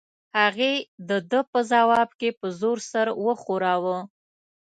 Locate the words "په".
1.51-1.59, 2.39-2.47